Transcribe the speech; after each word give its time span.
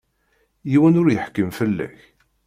Yiwen 0.71 0.99
ur 1.01 1.07
yeḥkim 1.09 1.49
fell-ak. 1.59 1.97